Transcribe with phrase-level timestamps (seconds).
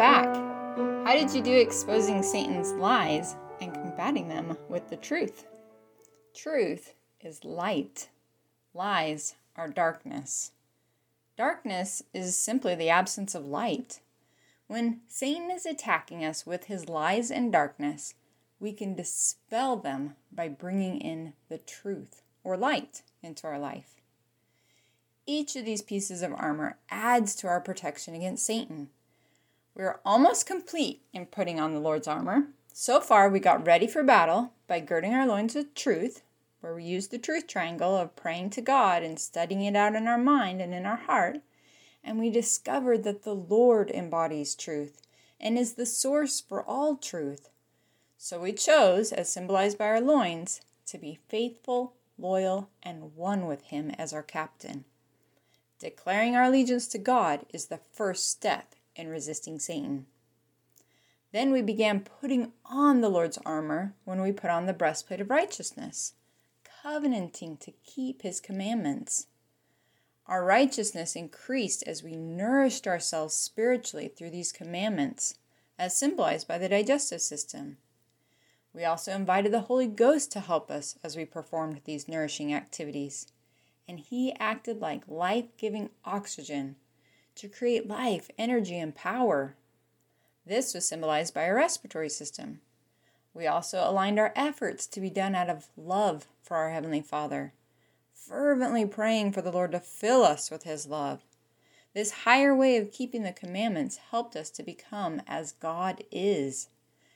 [0.00, 0.34] back.
[1.04, 5.44] How did you do exposing Satan's lies and combating them with the truth?
[6.34, 8.08] Truth is light,
[8.72, 10.52] lies are darkness.
[11.36, 14.00] Darkness is simply the absence of light.
[14.68, 18.14] When Satan is attacking us with his lies and darkness,
[18.58, 24.00] we can dispel them by bringing in the truth or light into our life.
[25.26, 28.88] Each of these pieces of armor adds to our protection against Satan.
[29.74, 32.48] We are almost complete in putting on the Lord's armor.
[32.72, 36.22] So far, we got ready for battle by girding our loins with truth,
[36.60, 40.06] where we used the truth triangle of praying to God and studying it out in
[40.06, 41.40] our mind and in our heart.
[42.02, 45.02] And we discovered that the Lord embodies truth
[45.38, 47.50] and is the source for all truth.
[48.18, 53.62] So we chose, as symbolized by our loins, to be faithful, loyal, and one with
[53.62, 54.84] Him as our captain.
[55.78, 60.06] Declaring our allegiance to God is the first step in resisting Satan.
[61.32, 65.30] Then we began putting on the Lord's armor when we put on the breastplate of
[65.30, 66.14] righteousness,
[66.82, 69.26] covenanting to keep his commandments.
[70.26, 75.38] Our righteousness increased as we nourished ourselves spiritually through these commandments,
[75.78, 77.78] as symbolized by the digestive system.
[78.72, 83.26] We also invited the Holy Ghost to help us as we performed these nourishing activities
[83.90, 86.76] and he acted like life giving oxygen
[87.36, 89.54] to create life, energy, and power.
[90.46, 92.60] This was symbolized by our respiratory system.
[93.32, 97.52] We also aligned our efforts to be done out of love for our Heavenly Father,
[98.12, 101.22] fervently praying for the Lord to fill us with His love.
[101.94, 106.68] This higher way of keeping the commandments helped us to become as God is,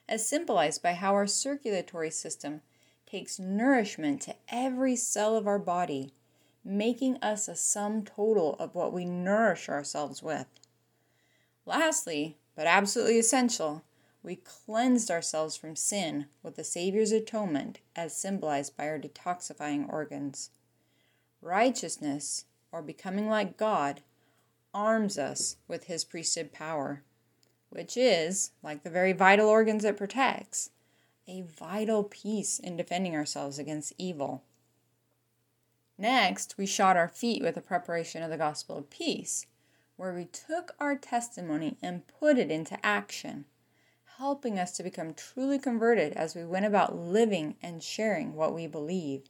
[0.09, 2.61] as symbolized by how our circulatory system
[3.07, 6.13] takes nourishment to every cell of our body
[6.65, 10.47] making us a sum total of what we nourish ourselves with.
[11.67, 13.83] Lastly, but absolutely essential,
[14.23, 20.51] we cleansed ourselves from sin with the Savior's atonement as symbolized by our detoxifying organs.
[21.43, 24.01] Righteousness, or becoming like God,
[24.73, 27.03] arms us with his priesthood power,
[27.69, 30.71] which is, like the very vital organs it protects,
[31.29, 34.43] a vital piece in defending ourselves against evil.
[35.97, 39.47] Next, we shod our feet with the preparation of the gospel of peace,
[39.97, 43.45] where we took our testimony and put it into action,
[44.19, 48.67] helping us to become truly converted as we went about living and sharing what we
[48.67, 49.23] believe.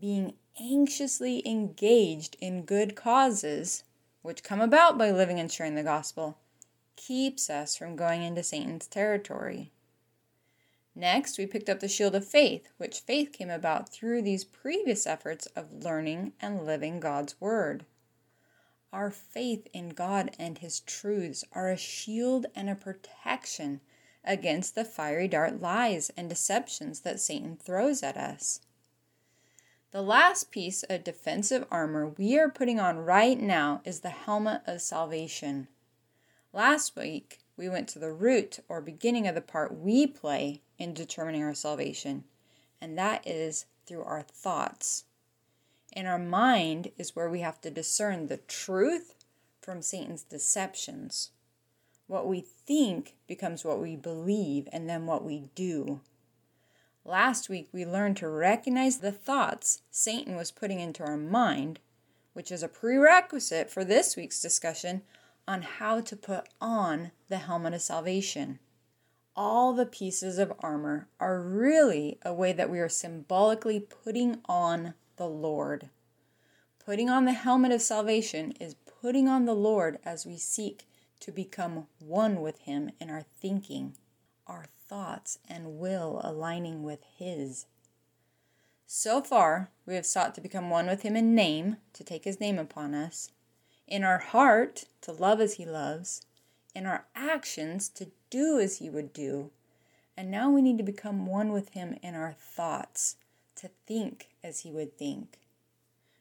[0.00, 3.82] Being anxiously engaged in good causes,
[4.22, 6.38] which come about by living and sharing the gospel,
[6.94, 9.72] keeps us from going into Satan's territory.
[10.98, 15.06] Next, we picked up the shield of faith, which faith came about through these previous
[15.06, 17.86] efforts of learning and living God's Word.
[18.92, 23.80] Our faith in God and His truths are a shield and a protection
[24.24, 28.60] against the fiery dart lies and deceptions that Satan throws at us.
[29.92, 34.62] The last piece of defensive armor we are putting on right now is the helmet
[34.66, 35.68] of salvation.
[36.52, 40.94] Last week, we went to the root or beginning of the part we play in
[40.94, 42.24] determining our salvation,
[42.80, 45.04] and that is through our thoughts.
[45.92, 49.16] In our mind is where we have to discern the truth
[49.60, 51.30] from Satan's deceptions.
[52.06, 56.00] What we think becomes what we believe and then what we do.
[57.04, 61.80] Last week, we learned to recognize the thoughts Satan was putting into our mind,
[62.34, 65.02] which is a prerequisite for this week's discussion
[65.48, 68.60] on how to put on the helmet of salvation
[69.38, 74.94] all the pieces of armor are really a way that we are symbolically putting on
[75.16, 75.90] the Lord.
[76.84, 80.88] Putting on the helmet of salvation is putting on the Lord as we seek
[81.20, 83.94] to become one with Him in our thinking,
[84.48, 87.66] our thoughts, and will aligning with His.
[88.88, 92.40] So far, we have sought to become one with Him in name, to take His
[92.40, 93.30] name upon us,
[93.88, 96.22] in our heart, to love as He loves,
[96.74, 99.50] in our actions, to do as He would do.
[100.16, 103.16] And now we need to become one with Him in our thoughts,
[103.56, 105.38] to think as He would think.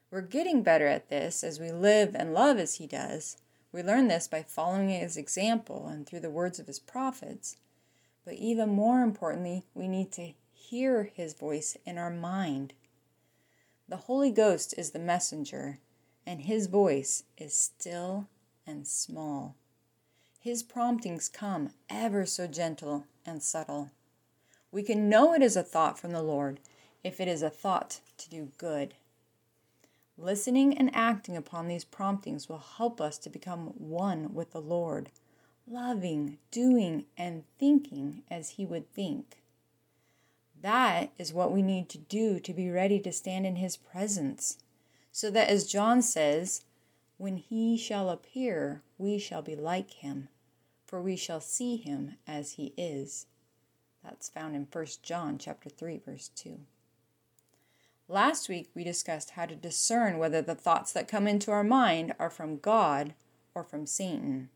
[0.09, 3.37] We're getting better at this as we live and love as He does.
[3.71, 7.57] We learn this by following His example and through the words of His prophets.
[8.23, 12.73] But even more importantly, we need to hear His voice in our mind.
[13.89, 15.79] The Holy Ghost is the messenger,
[16.27, 18.27] and His voice is still
[18.68, 19.56] and small.
[20.41, 23.91] His promptings come ever so gentle and subtle.
[24.69, 26.59] We can know it is a thought from the Lord
[27.01, 28.94] if it is a thought to do good.
[30.18, 35.09] Listening and acting upon these promptings will help us to become one with the Lord,
[35.65, 39.38] loving, doing, and thinking as He would think.
[40.62, 44.57] That is what we need to do to be ready to stand in His presence,
[45.17, 46.61] so that, as John says,
[47.17, 50.29] when He shall appear, we shall be like Him,
[50.85, 53.25] for we shall see Him as He is.
[54.03, 56.59] That's found in 1 John chapter 3 verse 2.
[58.07, 62.13] Last week we discussed how to discern whether the thoughts that come into our mind
[62.19, 63.15] are from God
[63.55, 64.49] or from Satan.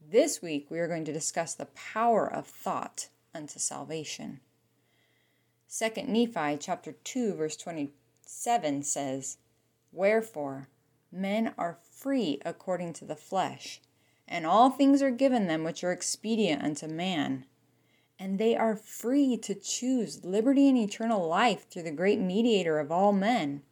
[0.00, 4.38] This week we are going to discuss the power of thought unto salvation.
[5.76, 9.38] 2 Nephi chapter 2 verse 27 says,
[9.92, 10.68] Wherefore
[11.10, 13.80] men are free according to the flesh,
[14.26, 17.44] and all things are given them which are expedient unto man
[18.20, 22.92] and they are free to choose liberty and eternal life through the great mediator of
[22.92, 23.62] all men,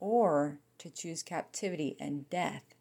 [0.00, 2.74] or to choose captivity and death,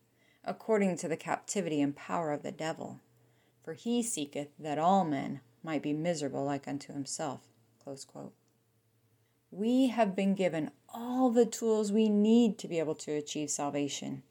[0.43, 2.99] according to the captivity and power of the devil.
[3.63, 7.41] For he seeketh that all men might be miserable like unto himself.
[9.51, 14.23] We have been given all the tools we need to be able to achieve salvation.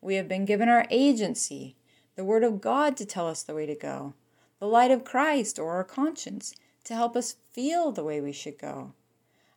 [0.00, 1.76] We have been given our agency,
[2.16, 4.14] the Word of God to tell us the way to go
[4.62, 6.54] the light of Christ or our conscience
[6.84, 8.92] to help us feel the way we should go,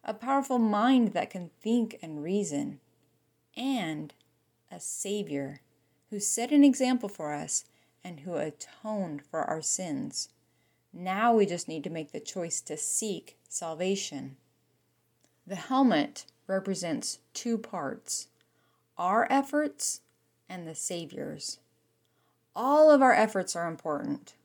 [0.03, 2.79] a powerful mind that can think and reason,
[3.55, 4.15] and
[4.71, 5.61] a Savior
[6.09, 7.65] who set an example for us
[8.03, 10.29] and who atoned for our sins.
[10.91, 14.37] Now we just need to make the choice to seek salvation.
[15.47, 18.27] The helmet represents two parts
[18.97, 20.01] our efforts
[20.47, 21.59] and the Savior's.
[22.55, 24.35] All of our efforts are important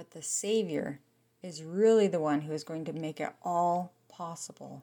[0.00, 0.98] but the Savior
[1.42, 4.82] is really the one who is going to make it all possible.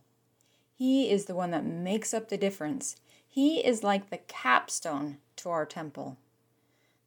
[0.75, 2.98] He is the one that makes up the difference.
[3.27, 6.18] He is like the capstone to our temple.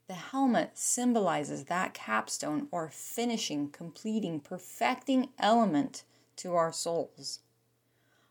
[0.09, 6.03] The helmet symbolizes that capstone or finishing, completing, perfecting element
[6.39, 7.39] to our souls.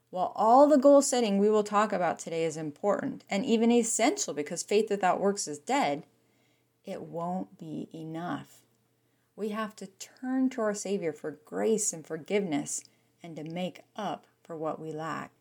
[0.09, 4.33] While all the goal setting we will talk about today is important and even essential
[4.33, 6.03] because faith without works is dead,
[6.83, 8.59] it won't be enough
[9.39, 12.83] we have to turn to our Savior for grace and forgiveness
[13.23, 15.31] and to make up for what we lack.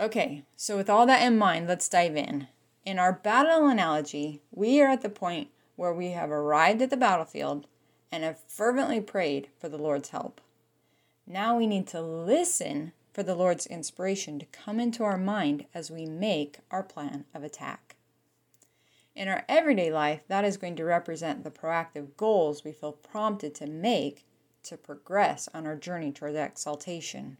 [0.00, 2.48] Okay, so with all that in mind, let's dive in.
[2.86, 6.96] In our battle analogy, we are at the point where we have arrived at the
[6.96, 7.66] battlefield
[8.10, 10.40] and have fervently prayed for the Lord's help.
[11.26, 15.90] Now we need to listen for the Lord's inspiration to come into our mind as
[15.90, 17.96] we make our plan of attack.
[19.14, 23.54] In our everyday life, that is going to represent the proactive goals we feel prompted
[23.54, 24.26] to make
[24.64, 27.38] to progress on our journey toward exaltation.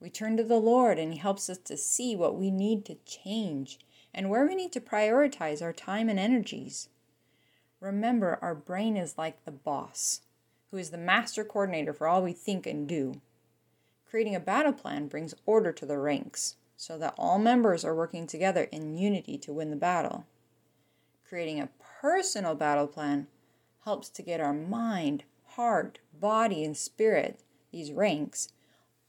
[0.00, 2.96] We turn to the Lord and He helps us to see what we need to
[3.06, 3.78] change
[4.12, 6.88] and where we need to prioritize our time and energies.
[7.80, 10.22] Remember, our brain is like the boss,
[10.72, 13.20] who is the master coordinator for all we think and do.
[14.10, 18.26] Creating a battle plan brings order to the ranks so that all members are working
[18.26, 20.26] together in unity to win the battle
[21.32, 21.68] creating a
[22.02, 23.26] personal battle plan
[23.86, 27.40] helps to get our mind, heart, body, and spirit,
[27.70, 28.52] these ranks,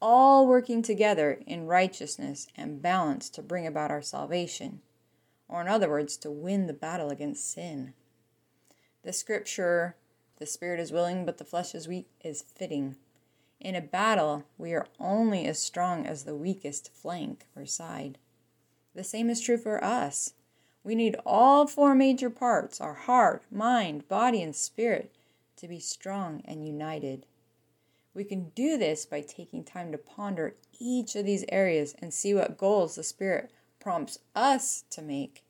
[0.01, 4.79] all working together in righteousness and balance to bring about our salvation,
[5.49, 7.93] or in other words, to win the battle against sin.
[9.03, 9.97] The scripture,
[10.43, 12.97] the spirit is willing, but the flesh is weak, is fitting.
[13.61, 18.17] In a battle, we are only as strong as the weakest flank or side.
[18.93, 20.33] The same is true for us.
[20.83, 25.15] We need all four major parts our heart, mind, body, and spirit
[25.55, 27.25] to be strong and united.
[28.13, 32.33] We can do this by taking time to ponder each of these areas and see
[32.33, 35.45] what goals the Spirit prompts us to make.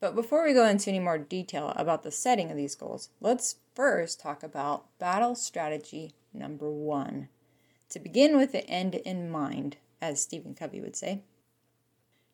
[0.00, 3.56] But before we go into any more detail about the setting of these goals, let's
[3.80, 7.30] first talk about battle strategy number one.
[7.88, 11.22] To begin with the end in mind, as Stephen Covey would say.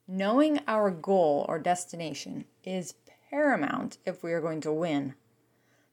[0.09, 2.95] Knowing our goal or destination is
[3.31, 5.15] paramount if we are going to win.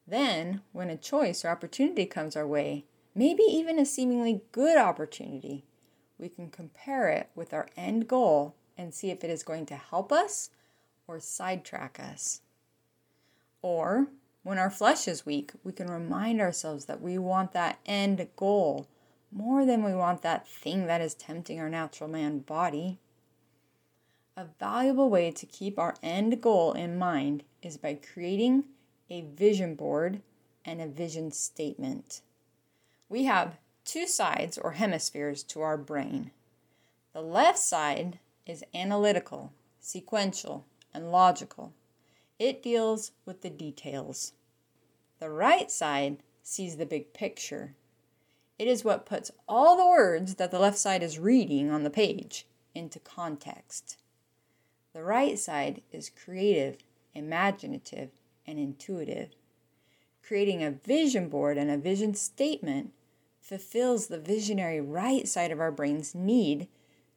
[0.07, 5.65] Then, when a choice or opportunity comes our way, maybe even a seemingly good opportunity,
[6.17, 9.75] we can compare it with our end goal and see if it is going to
[9.75, 10.49] help us
[11.07, 12.41] or sidetrack us.
[13.61, 14.07] Or,
[14.43, 18.87] when our flesh is weak, we can remind ourselves that we want that end goal
[19.31, 22.99] more than we want that thing that is tempting our natural man body.
[24.35, 28.65] A valuable way to keep our end goal in mind is by creating
[29.09, 30.21] a vision board
[30.65, 32.21] and a vision statement.
[33.09, 36.31] We have two sides or hemispheres to our brain.
[37.13, 41.73] The left side is analytical, sequential, and logical.
[42.39, 44.33] It deals with the details.
[45.19, 47.75] The right side sees the big picture.
[48.59, 51.89] It is what puts all the words that the left side is reading on the
[51.89, 53.97] page into context.
[54.93, 56.77] The right side is creative,
[57.13, 58.09] imaginative,
[58.45, 59.29] and intuitive.
[60.21, 62.93] Creating a vision board and a vision statement
[63.39, 66.67] fulfills the visionary right side of our brain's need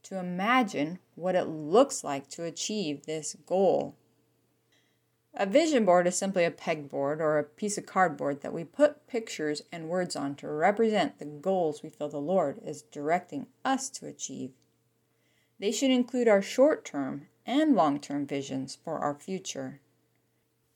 [0.03, 3.97] to imagine what it looks like to achieve this goal.
[5.39, 9.07] A vision board is simply a pegboard or a piece of cardboard that we put
[9.07, 13.91] pictures and words on to represent the goals we feel the Lord is directing us
[13.91, 14.53] to achieve.
[15.59, 19.81] They should include our short term and long term visions for our future.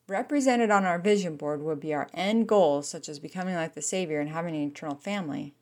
[0.06, 3.80] Represented on our vision board would be our end goals, such as becoming like the
[3.80, 5.54] Savior and having an eternal family,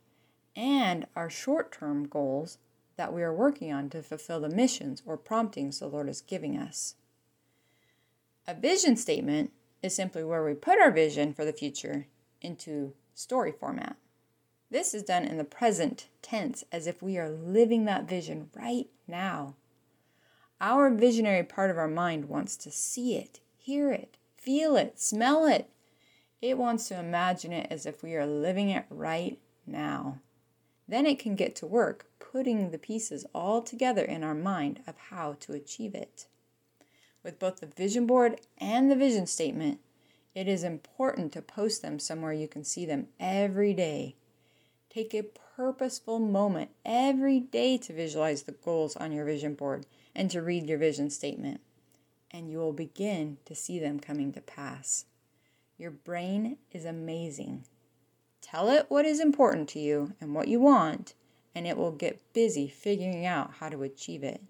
[0.56, 2.58] and our short term goals
[2.96, 6.58] that we are working on to fulfill the missions or promptings the Lord is giving
[6.58, 6.96] us.
[8.48, 9.52] A vision statement
[9.82, 12.06] is simply where we put our vision for the future
[12.40, 13.96] into story format.
[14.70, 18.86] This is done in the present tense as if we are living that vision right
[19.06, 19.54] now.
[20.62, 25.46] Our visionary part of our mind wants to see it, hear it, feel it, smell
[25.46, 25.68] it.
[26.40, 30.20] It wants to imagine it as if we are living it right now.
[30.88, 34.96] Then it can get to work putting the pieces all together in our mind of
[35.10, 36.28] how to achieve it
[37.22, 39.80] with both the vision board and the vision statement,
[40.34, 44.14] it is important to post them somewhere you can see them every day.
[44.90, 45.24] Take a
[45.56, 50.68] purposeful moment every day to visualize the goals on your vision board and to read
[50.68, 51.60] your vision statement,
[52.30, 55.04] and you will begin to see them coming to pass.
[55.76, 57.64] Your brain is amazing.
[58.40, 61.14] Tell it what is important to you and what you want,
[61.54, 64.40] and it will get busy figuring out how to achieve it.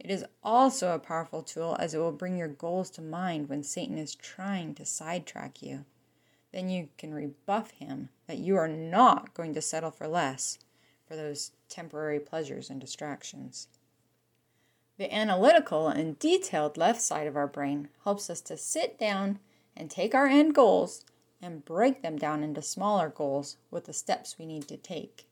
[0.00, 3.62] It is also a powerful tool as it will bring your goals to mind when
[3.62, 5.84] Satan is trying to sidetrack you.
[6.52, 10.58] Then you can rebuff him that you are not going to settle for less
[11.06, 13.68] for those temporary pleasures and distractions.
[14.96, 19.38] The analytical and detailed left side of our brain helps us to sit down
[19.76, 21.04] and take our end goals
[21.42, 25.26] and break them down into smaller goals with the steps we need to take.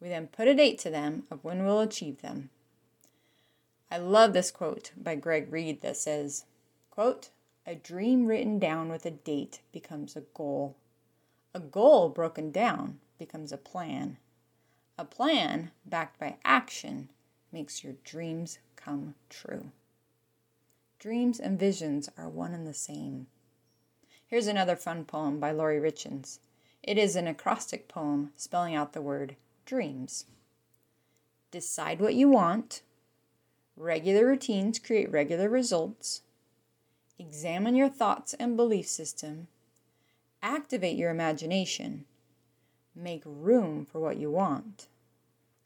[0.00, 2.50] We then put a date to them of when we'll achieve them
[3.90, 6.44] I love this quote by Greg Reid that says,
[6.90, 7.30] quote,
[7.64, 10.76] a dream written down with a date becomes a goal.
[11.54, 14.18] A goal broken down becomes a plan.
[14.98, 17.08] A plan backed by action
[17.52, 19.72] makes your dreams come true.
[20.98, 23.26] Dreams and visions are one and the same.
[24.26, 26.38] Here's another fun poem by Laurie Richins.
[26.82, 30.26] It is an acrostic poem spelling out the word dreams.
[31.50, 32.82] Decide what you want,
[33.78, 36.22] Regular routines create regular results.
[37.18, 39.48] Examine your thoughts and belief system.
[40.42, 42.06] Activate your imagination.
[42.94, 44.86] Make room for what you want.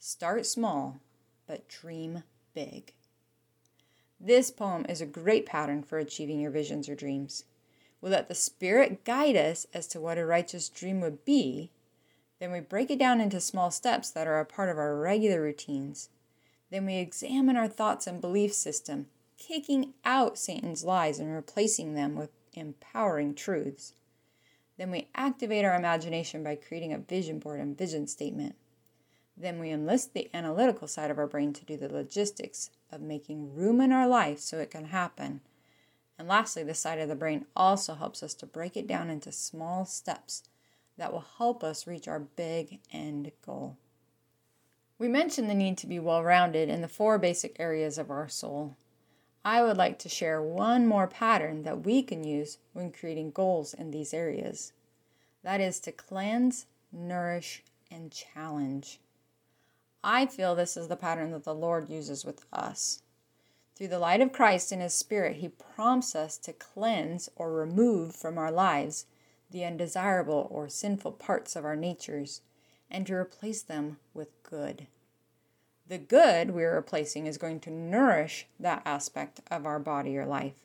[0.00, 0.98] Start small,
[1.46, 2.94] but dream big.
[4.18, 7.44] This poem is a great pattern for achieving your visions or dreams.
[8.00, 11.70] We let the Spirit guide us as to what a righteous dream would be.
[12.40, 15.40] Then we break it down into small steps that are a part of our regular
[15.40, 16.08] routines
[16.70, 22.14] then we examine our thoughts and belief system, kicking out Satan's lies and replacing them
[22.14, 23.94] with empowering truths.
[24.76, 28.54] Then we activate our imagination by creating a vision board and vision statement.
[29.36, 33.54] Then we enlist the analytical side of our brain to do the logistics of making
[33.54, 35.40] room in our life so it can happen.
[36.18, 39.32] And lastly, this side of the brain also helps us to break it down into
[39.32, 40.42] small steps
[40.98, 43.78] that will help us reach our big end goal.
[45.00, 48.28] We mentioned the need to be well rounded in the four basic areas of our
[48.28, 48.76] soul.
[49.42, 53.72] I would like to share one more pattern that we can use when creating goals
[53.72, 54.74] in these areas.
[55.42, 59.00] That is to cleanse, nourish, and challenge.
[60.04, 63.00] I feel this is the pattern that the Lord uses with us.
[63.76, 68.14] Through the light of Christ and His Spirit, He prompts us to cleanse or remove
[68.14, 69.06] from our lives
[69.50, 72.42] the undesirable or sinful parts of our natures
[72.90, 74.86] and to replace them with good.
[75.86, 80.64] The good we're replacing is going to nourish that aspect of our body or life.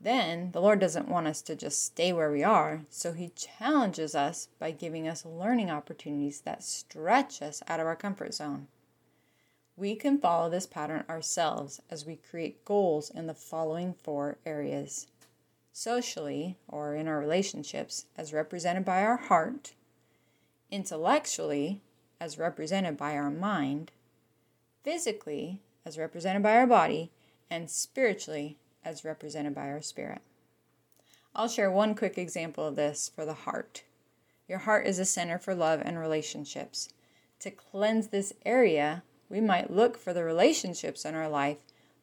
[0.00, 4.14] Then the Lord doesn't want us to just stay where we are, so He challenges
[4.14, 8.68] us by giving us learning opportunities that stretch us out of our comfort zone.
[9.76, 15.06] We can follow this pattern ourselves as we create goals in the following four areas
[15.78, 19.74] socially, or in our relationships, as represented by our heart,
[20.70, 21.80] intellectually,
[22.20, 23.90] as represented by our mind,
[24.82, 27.10] physically, as represented by our body,
[27.50, 30.20] and spiritually, as represented by our spirit.
[31.34, 33.84] I'll share one quick example of this for the heart.
[34.48, 36.88] Your heart is a center for love and relationships.
[37.40, 41.58] To cleanse this area, we might look for the relationships in our life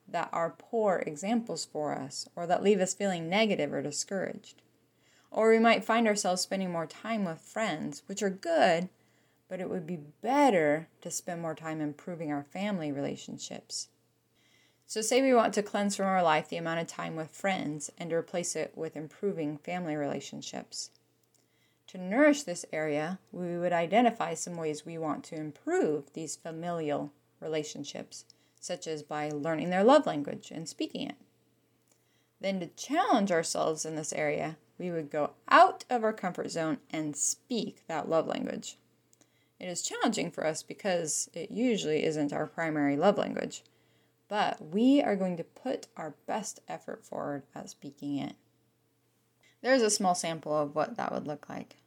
[0.08, 4.62] that are poor examples for us or that leave us feeling negative or discouraged.
[5.36, 8.88] Or we might find ourselves spending more time with friends, which are good,
[9.50, 13.90] but it would be better to spend more time improving our family relationships.
[14.88, 17.92] So, say we want to cleanse from our life the amount of time with friends
[17.98, 20.92] and to replace it with improving family relationships.
[21.88, 27.12] To nourish this area, we would identify some ways we want to improve these familial
[27.42, 28.24] relationships,
[28.62, 31.18] such as by learning their love language and speaking it.
[32.40, 36.78] Then, to challenge ourselves in this area, we would go out of our comfort zone
[36.90, 38.78] and speak that love language.
[39.60, 43.64] It is challenging for us because it usually isn't our primary love language
[44.28, 48.36] but we are going to put our best effort forward at speaking it.
[49.62, 51.78] There's a small sample of what that would look like.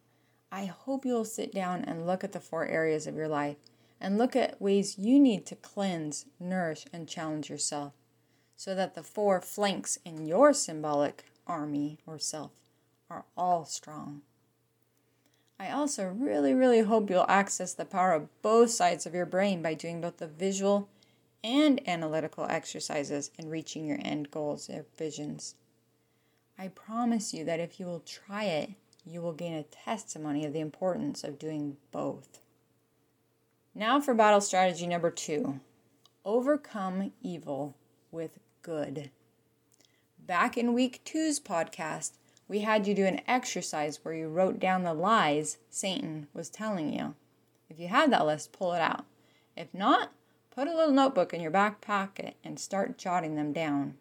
[0.51, 3.57] I hope you'll sit down and look at the four areas of your life
[4.01, 7.93] and look at ways you need to cleanse, nourish, and challenge yourself
[8.57, 12.53] so that the four flanks in your symbolic army or self
[13.11, 14.23] are all strong.
[15.61, 19.61] I also really, really hope you'll access the power of both sides of your brain
[19.61, 20.89] by doing both the visual
[21.43, 25.57] and analytical exercises in reaching your end goals or visions.
[26.59, 28.71] I promise you that if you will try it,
[29.05, 32.41] you will gain a testimony of the importance of doing both.
[33.75, 35.61] Now for battle strategy number two
[36.25, 37.75] overcome evil
[38.11, 39.11] with good.
[40.19, 42.13] Back in week two's podcast,
[42.49, 46.93] we had you do an exercise where you wrote down the lies Satan was telling
[46.93, 47.15] you.
[47.69, 49.05] If you have that list, pull it out.
[49.57, 50.11] If not,
[50.59, 53.95] Put a little notebook in your back pocket and start jotting them down.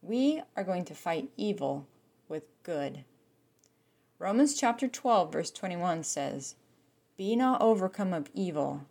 [0.00, 1.86] We are going to fight evil
[2.26, 3.04] with good.
[4.18, 6.54] Romans chapter 12, verse 21 says,
[7.18, 8.86] Be not overcome of evil,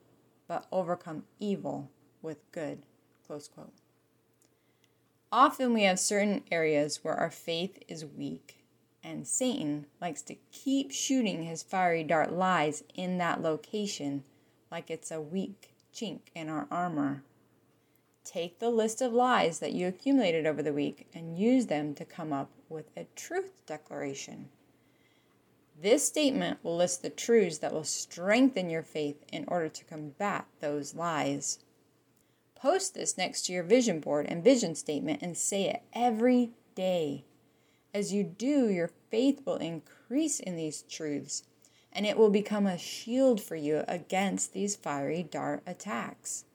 [0.48, 1.90] but overcome evil
[2.22, 2.84] with good.
[3.26, 3.74] Close quote.
[5.32, 8.63] Often we have certain areas where our faith is weak,
[9.04, 14.24] and Satan likes to keep shooting his fiery dart lies in that location
[14.72, 17.24] like it's a weak chink in our armor.
[18.24, 22.06] Take the list of lies that you accumulated over the week and use them to
[22.06, 24.50] come up with a truth declaration.
[25.80, 30.46] This statement will list the truths that will strengthen your faith in order to combat
[30.62, 31.60] those lies.
[32.56, 37.26] Post this next to your vision board and vision statement and say it every day.
[37.94, 41.44] As you do, your faith will increase in these truths
[41.94, 46.46] and it will become a shield for you against these fiery dart attacks.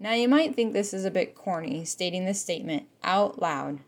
[0.00, 3.78] Now, you might think this is a bit corny, stating this statement out loud,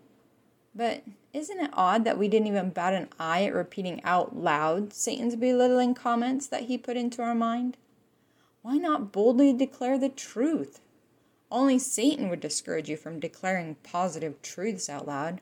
[0.74, 4.92] but isn't it odd that we didn't even bat an eye at repeating out loud
[4.92, 7.76] Satan's belittling comments that he put into our mind?
[8.62, 10.80] Why not boldly declare the truth?
[11.50, 15.40] Only Satan would discourage you from declaring positive truths out loud.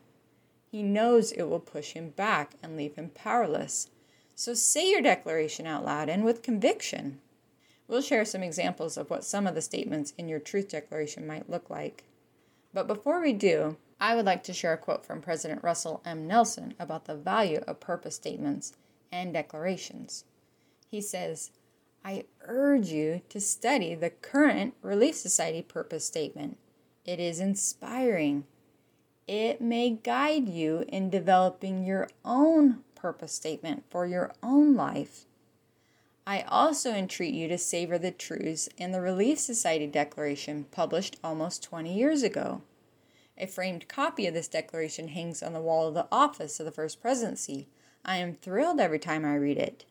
[0.71, 3.89] He knows it will push him back and leave him powerless
[4.37, 7.21] so say your declaration out loud and with conviction.
[7.87, 11.49] We'll share some examples of what some of the statements in your truth declaration might
[11.49, 12.03] look like.
[12.73, 16.27] But before we do, I would like to share a quote from President Russell M.
[16.27, 18.73] Nelson about the value of purpose statements
[19.09, 20.25] and declarations.
[20.91, 21.51] He says,
[22.03, 26.57] I urge you to study the current Relief Society purpose statement.
[27.05, 28.43] It is inspiring.
[29.27, 35.25] It may guide you in developing your own purpose statement for your own life.
[36.27, 41.63] I also entreat you to savor the truths in the Relief Society Declaration published almost
[41.63, 42.61] 20 years ago.
[43.37, 46.71] A framed copy of this declaration hangs on the wall of the office of the
[46.71, 47.67] First Presidency.
[48.03, 49.85] I am thrilled every time I read it.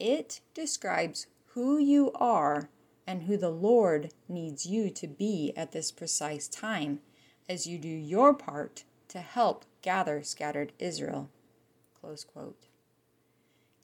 [0.00, 2.70] It describes who you are
[3.06, 7.00] and who the Lord needs you to be at this precise time
[7.48, 11.30] as you do your part to help gather scattered Israel.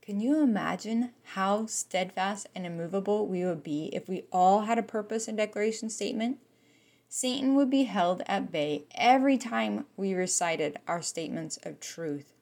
[0.02, 4.82] Can you imagine how steadfast and immovable we would be if we all had a
[4.82, 6.38] purpose and declaration statement?
[7.08, 12.32] Satan would be held at bay every time we recited our statements of truth.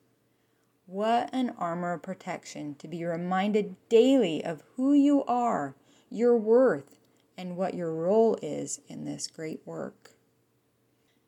[0.86, 5.76] What an armor of protection to be reminded daily of who you are,
[6.10, 6.98] your worth,
[7.36, 10.11] and what your role is in this great work.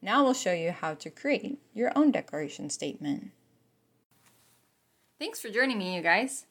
[0.04, 3.30] Now we'll show you how to create your own declaration statement.
[5.18, 6.44] Thanks for joining me, you guys.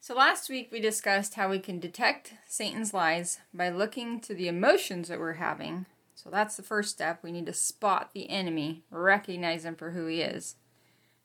[0.00, 4.48] So, last week we discussed how we can detect Satan's lies by looking to the
[4.48, 5.86] emotions that we're having.
[6.16, 7.22] So that's the first step.
[7.22, 10.56] We need to spot the enemy, recognize him for who he is.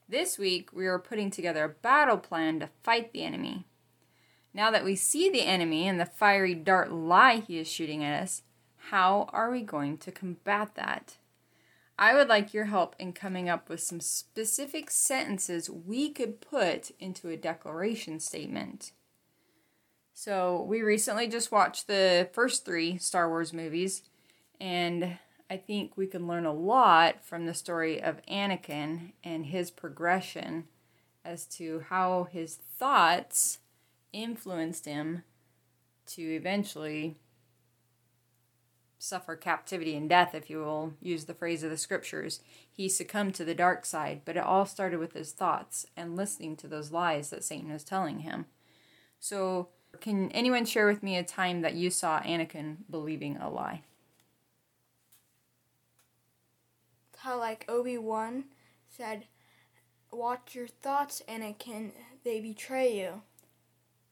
[0.07, 3.65] This week, we are putting together a battle plan to fight the enemy.
[4.53, 8.21] Now that we see the enemy and the fiery dart lie he is shooting at
[8.21, 8.43] us,
[8.89, 11.17] how are we going to combat that?
[11.99, 16.91] I would like your help in coming up with some specific sentences we could put
[16.99, 18.91] into a declaration statement.
[20.13, 24.03] So, we recently just watched the first three Star Wars movies,
[24.59, 25.17] and
[25.49, 30.65] I think we can learn a lot from the story of Anakin and his progression
[31.23, 33.59] as to how his thoughts
[34.11, 35.23] influenced him
[36.07, 37.17] to eventually
[38.99, 42.41] suffer captivity and death, if you will use the phrase of the scriptures.
[42.71, 46.55] He succumbed to the dark side, but it all started with his thoughts and listening
[46.57, 48.45] to those lies that Satan was telling him.
[49.19, 49.69] So,
[50.01, 53.83] can anyone share with me a time that you saw Anakin believing a lie?
[57.17, 58.45] How, like Obi Wan
[58.89, 59.25] said,
[60.11, 61.91] Watch your thoughts, Anakin,
[62.23, 63.21] they betray you.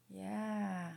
[0.09, 0.89] Yeah.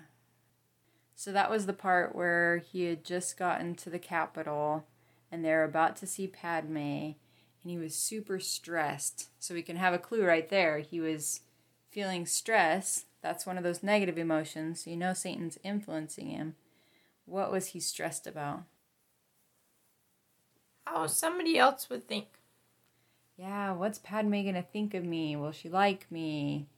[1.19, 4.87] So that was the part where he had just gotten to the capital
[5.33, 7.17] and they're about to see Padme and
[7.65, 9.29] he was super stressed.
[9.41, 10.79] So we can have a clue right there.
[10.79, 11.41] He was
[11.91, 13.07] feeling stress.
[13.21, 14.85] That's one of those negative emotions.
[14.85, 16.55] So you know Satan's influencing him.
[17.25, 18.63] What was he stressed about?
[20.87, 22.29] How somebody else would think.
[23.37, 25.35] Yeah, what's Padme going to think of me?
[25.35, 26.69] Will she like me?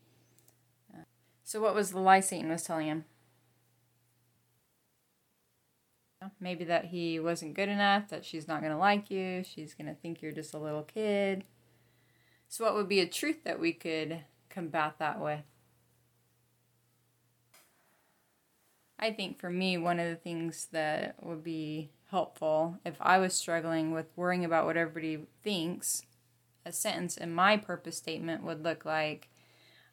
[0.94, 1.02] Uh,
[1.44, 3.04] so, what was the lie Satan was telling him?
[6.38, 9.86] Maybe that he wasn't good enough, that she's not going to like you, she's going
[9.86, 11.44] to think you're just a little kid.
[12.48, 15.44] So, what would be a truth that we could combat that with?
[18.98, 23.34] I think for me, one of the things that would be helpful if I was
[23.34, 26.02] struggling with worrying about what everybody thinks,
[26.66, 29.28] a sentence in my purpose statement would look like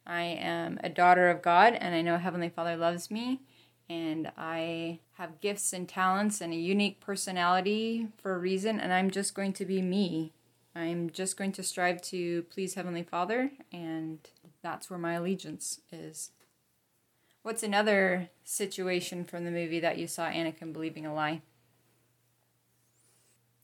[0.06, 3.40] I am a daughter of God and I know Heavenly Father loves me
[3.88, 9.10] and I have gifts and talents and a unique personality for a reason, and I'm
[9.10, 10.32] just going to be me.
[10.74, 14.18] I'm just going to strive to please Heavenly Father, and
[14.62, 16.30] that's where my allegiance is.
[17.42, 21.40] What's another situation from the movie that you saw Anakin believing a lie?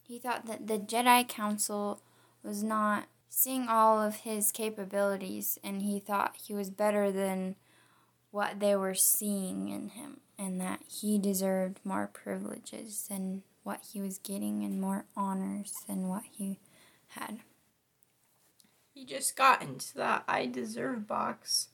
[0.01, 2.01] He thought that the Jedi Council
[2.43, 7.55] was not seeing all of his capabilities, and he thought he was better than
[8.35, 14.01] what they were seeing in him and that he deserved more privileges than what he
[14.01, 16.59] was getting and more honors than what he
[17.07, 17.39] had.
[18.93, 21.69] He just got into that I deserve box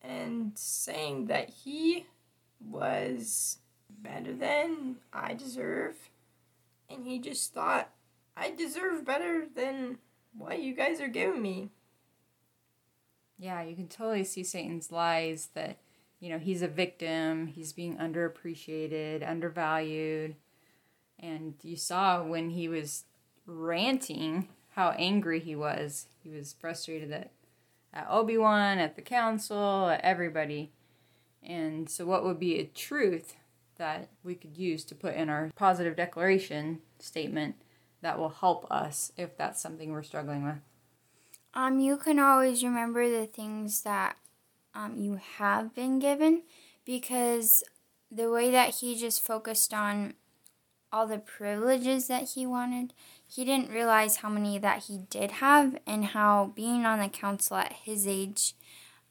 [0.00, 2.06] and saying that he
[2.64, 3.58] was
[3.90, 5.96] better than I deserve.
[6.88, 7.90] And he just thought,
[8.36, 9.98] I deserve better than
[10.32, 11.70] what you guys are giving me.
[13.38, 15.78] Yeah, you can totally see Satan's lies that,
[16.20, 20.36] you know, he's a victim, he's being underappreciated, undervalued.
[21.18, 23.04] And you saw when he was
[23.46, 26.06] ranting how angry he was.
[26.22, 27.30] He was frustrated at,
[28.10, 30.70] Obi Wan, at the council, at everybody.
[31.42, 33.36] And so, what would be a truth
[33.78, 37.56] that we could use to put in our positive declaration statement
[38.02, 40.56] that will help us if that's something we're struggling with?
[41.56, 44.18] Um, you can always remember the things that
[44.74, 46.42] um, you have been given
[46.84, 47.64] because
[48.12, 50.12] the way that he just focused on
[50.92, 52.92] all the privileges that he wanted,
[53.26, 57.56] he didn't realize how many that he did have and how being on the council
[57.56, 58.54] at his age,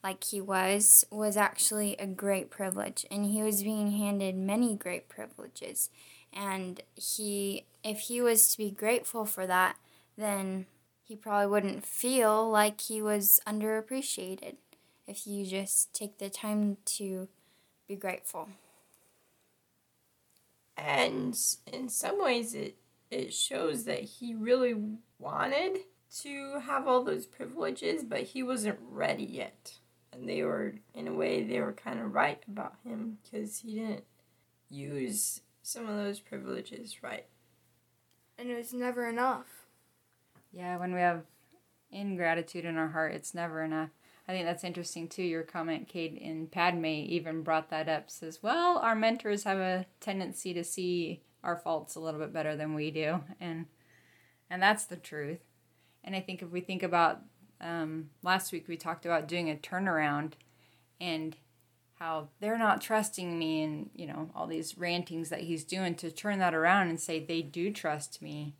[0.04, 3.08] like he was, was actually a great privilege.
[3.10, 5.90] And he was being handed many great privileges.
[6.32, 9.78] And he, if he was to be grateful for that,
[10.16, 10.68] then
[11.08, 14.56] he probably wouldn't feel like he was underappreciated
[15.08, 17.28] if you just take the time to
[17.88, 18.50] be grateful.
[20.76, 21.38] And
[21.72, 22.76] in some ways, it,
[23.12, 24.76] it shows that he really
[25.20, 25.82] wanted
[26.22, 29.76] to have all those privileges, but he wasn't ready yet.
[30.12, 33.76] And they were, in a way, they were kind of right about him because he
[33.80, 34.06] didn't
[34.70, 37.26] use some of those privileges right.
[38.39, 39.55] And it was never enough.
[40.56, 41.24] Yeah, when we have
[41.91, 43.89] ingratitude in our heart, it's never enough.
[44.26, 45.22] I think that's interesting too.
[45.22, 48.10] Your comment, Kate, in Padme even brought that up.
[48.10, 52.56] Says, well, our mentors have a tendency to see our faults a little bit better
[52.56, 53.65] than we do, and
[54.50, 55.41] and that's the truth.
[56.04, 57.20] And I think if we think about
[57.60, 60.34] um, last week, we talked about doing a turnaround,
[61.02, 61.36] and
[61.96, 66.12] how they're not trusting me and, you know, all these rantings that he's doing to
[66.12, 68.56] turn that around and say they do trust me.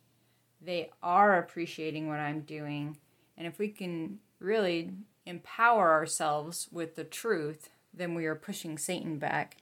[0.66, 2.98] They are appreciating what I'm doing.
[3.38, 4.92] And if we can really
[5.26, 9.58] empower ourselves with the truth, then we are pushing Satan back.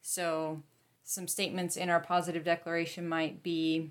[0.00, 0.62] So,
[1.04, 3.90] some statements in our positive declaration might be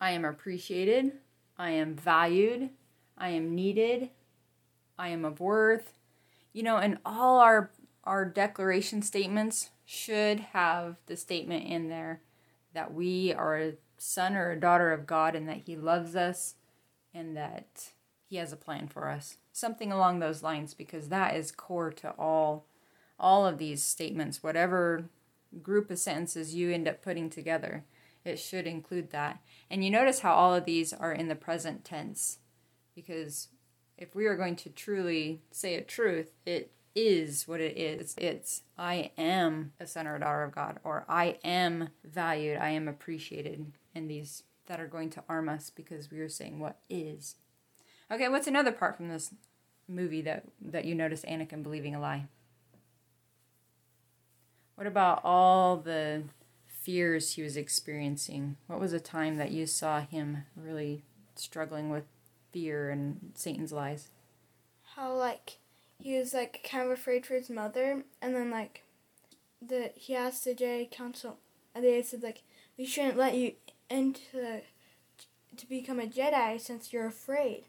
[0.00, 1.12] I am appreciated,
[1.56, 2.70] I am valued,
[3.16, 4.10] I am needed,
[4.96, 5.92] I am of worth.
[6.52, 7.70] You know, and all our
[8.04, 12.22] our declaration statements should have the statement in there
[12.72, 16.54] that we are son or a daughter of God and that he loves us
[17.12, 17.92] and that
[18.26, 19.38] he has a plan for us.
[19.52, 22.66] Something along those lines because that is core to all
[23.20, 25.10] all of these statements whatever
[25.60, 27.84] group of sentences you end up putting together.
[28.24, 29.40] It should include that.
[29.70, 32.38] And you notice how all of these are in the present tense
[32.94, 33.48] because
[33.96, 38.14] if we are going to truly say a truth, it is what it is.
[38.18, 42.70] It's I am a son or a daughter of God, or I am valued, I
[42.70, 46.78] am appreciated, and these that are going to arm us because we are saying what
[46.88, 47.36] is.
[48.10, 49.34] Okay, what's another part from this
[49.88, 52.26] movie that that you notice Anakin believing a lie?
[54.76, 56.24] What about all the
[56.66, 58.56] fears he was experiencing?
[58.66, 61.02] What was a time that you saw him really
[61.34, 62.04] struggling with
[62.52, 64.08] fear and Satan's lies?
[64.94, 65.58] How like
[65.98, 68.84] he was like kind of afraid for his mother, and then like
[69.60, 71.38] the he asked the Jedi Council,
[71.74, 72.42] and they said like
[72.76, 73.54] we shouldn't let you
[73.90, 74.62] into to
[75.56, 77.64] to become a Jedi since you're afraid,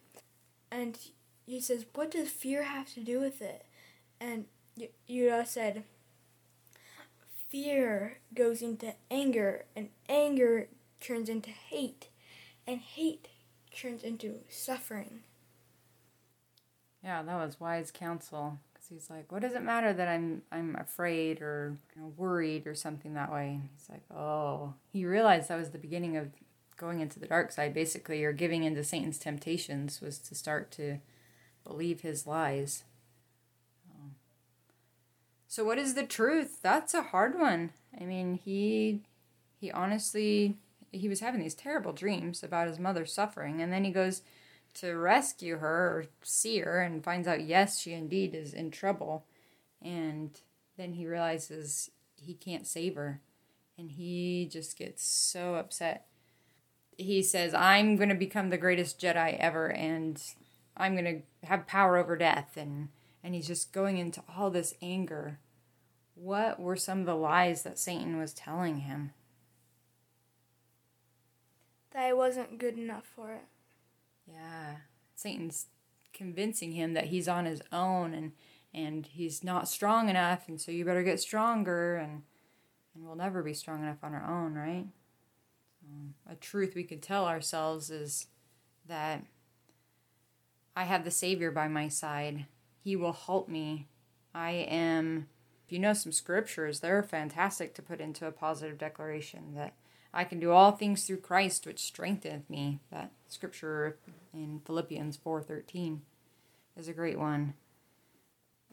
[0.70, 0.98] and
[1.46, 3.66] he says, "What does fear have to do with it?"
[4.20, 4.48] And
[5.08, 5.84] Yoda said,
[7.50, 12.10] "Fear goes into anger, and anger turns into hate,
[12.68, 13.30] and hate
[13.72, 15.24] turns into suffering."
[17.04, 21.42] Yeah, that was wise counsel he's like, "What does it matter that I'm I'm afraid
[21.42, 25.70] or you know, worried or something that way?" he's like, "Oh." He realized that was
[25.70, 26.32] the beginning of
[26.78, 27.74] going into the dark side.
[27.74, 31.00] Basically, or giving into Satan's temptations was to start to
[31.64, 32.84] believe his lies.
[33.92, 34.16] Um,
[35.48, 36.62] so, what is the truth?
[36.62, 37.72] That's a hard one.
[38.00, 39.02] I mean, he
[39.60, 40.58] he honestly
[40.92, 44.22] he was having these terrible dreams about his mother suffering, and then he goes
[44.76, 49.26] to rescue her or see her and finds out, yes, she indeed is in trouble.
[49.82, 50.40] And
[50.78, 53.22] then he realizes he can't save her.
[53.78, 56.06] And he just gets so upset.
[56.98, 60.22] He says, I'm going to become the greatest Jedi ever and
[60.76, 62.58] I'm going to have power over death.
[62.58, 62.90] And,
[63.24, 65.40] and he's just going into all this anger.
[66.16, 69.12] What were some of the lies that Satan was telling him?
[71.92, 73.46] That I wasn't good enough for it.
[74.32, 74.76] Yeah.
[75.16, 75.68] Satan's
[76.14, 78.32] convincing him that he's on his own and
[78.74, 82.24] and he's not strong enough and so you better get stronger and
[82.94, 84.86] and we'll never be strong enough on our own, right?
[85.88, 88.28] Um, a truth we could tell ourselves is
[88.88, 89.24] that
[90.76, 92.46] I have the Savior by my side.
[92.84, 93.88] He will help me.
[94.34, 95.28] I am,
[95.66, 99.76] if you know some scriptures, they're fantastic to put into a positive declaration that
[100.14, 102.80] I can do all things through Christ which strengtheneth me.
[102.92, 103.98] That scripture
[104.34, 106.02] in Philippians 4:13
[106.76, 107.54] is a great one.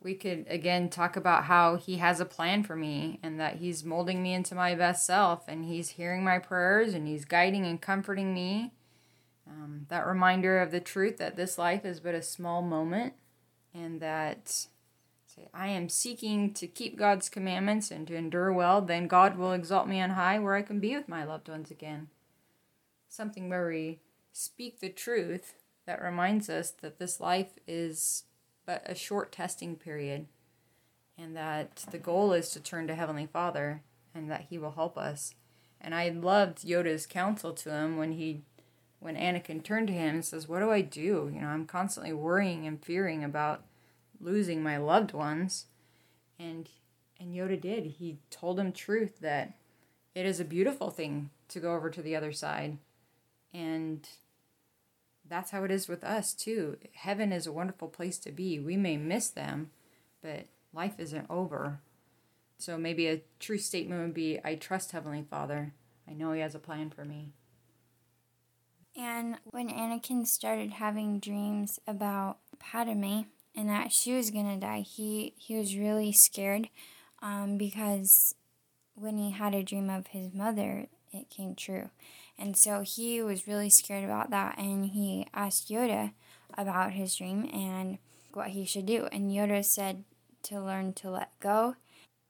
[0.03, 3.85] We could again talk about how he has a plan for me and that he's
[3.85, 7.81] molding me into my best self and he's hearing my prayers and he's guiding and
[7.81, 8.73] comforting me.
[9.49, 13.15] Um, that reminder of the truth that this life is but a small moment
[13.75, 14.67] and that
[15.53, 19.89] I am seeking to keep God's commandments and to endure well, then God will exalt
[19.89, 22.09] me on high where I can be with my loved ones again.
[23.09, 24.01] Something where we
[24.33, 25.55] speak the truth
[25.87, 28.25] that reminds us that this life is
[28.67, 30.27] but a short testing period
[31.17, 33.83] and that the goal is to turn to Heavenly Father
[34.15, 35.35] and that He will help us.
[35.81, 38.43] And I loved Yoda's counsel to him when he
[38.99, 41.31] when Anakin turned to him and says, What do I do?
[41.33, 43.63] You know, I'm constantly worrying and fearing about
[44.21, 45.67] losing my loved ones.
[46.39, 46.69] And
[47.19, 47.85] and Yoda did.
[47.85, 49.55] He told him truth that
[50.15, 52.79] it is a beautiful thing to go over to the other side.
[53.55, 54.07] And
[55.29, 56.77] that's how it is with us too.
[56.93, 58.59] Heaven is a wonderful place to be.
[58.59, 59.71] We may miss them,
[60.23, 61.81] but life isn't over.
[62.59, 65.73] So maybe a true statement would be I trust Heavenly Father.
[66.09, 67.31] I know He has a plan for me.
[68.97, 73.23] And when Anakin started having dreams about Padme,
[73.57, 76.69] and that she was gonna die, he he was really scared
[77.23, 78.35] um, because
[78.95, 81.91] when he had a dream of his mother, it came true,
[82.39, 86.13] and so he was really scared about that, and he asked Yoda
[86.57, 87.99] about his dream and
[88.33, 90.05] what he should do, and Yoda said
[90.43, 91.77] to learn to let go.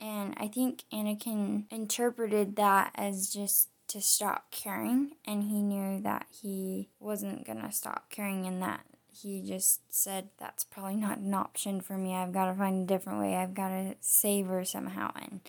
[0.00, 6.26] And I think Anakin interpreted that as just to stop caring, and he knew that
[6.30, 8.84] he wasn't gonna stop caring, and that
[9.22, 12.14] he just said, That's probably not an option for me.
[12.14, 13.37] I've got to find a different way.
[13.37, 15.12] I've got to save her somehow.
[15.16, 15.40] And,